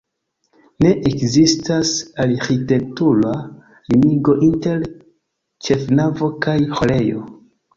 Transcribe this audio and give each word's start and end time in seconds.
Ne 0.83 0.93
ekzistas 1.09 1.91
arĥitektura 2.23 3.33
limigo 3.93 4.35
inter 4.49 4.83
ĉefnavo 5.69 6.33
kaj 6.49 6.57
ĥorejo. 6.75 7.25